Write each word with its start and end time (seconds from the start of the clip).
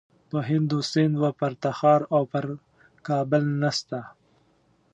په 0.29 0.37
هند 0.49 0.69
و 0.77 0.79
سند 0.91 1.13
و 1.21 1.25
پر 1.39 1.53
تخار 1.63 2.01
او 2.15 2.23
پر 2.31 2.45
کابل 3.07 3.43
نسته. 3.61 3.99